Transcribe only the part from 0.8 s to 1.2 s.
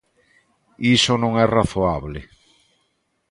Iso